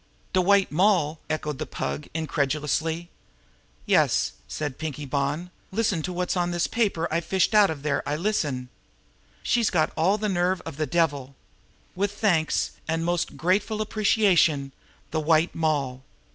[0.33, 3.11] "De White Moll!" echoed the Pug incredulously.
[3.85, 5.51] "Yes," said Pinkie Bonn.
[5.71, 8.69] "Listen to what's on this paper that I fished out of there I Listen!
[9.43, 11.35] She's got all the nerve of the devil!
[11.93, 14.71] 'With thanks, and my most grateful appreciation
[15.11, 16.01] the White Moll.'"